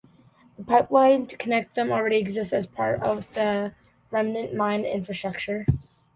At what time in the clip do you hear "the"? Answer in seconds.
0.57-0.63, 3.35-3.75